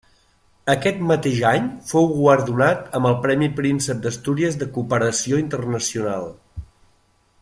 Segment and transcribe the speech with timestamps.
[0.73, 6.27] Aquest mateix any fou guardonat amb el Premi Príncep d'Astúries de Cooperació Internacional.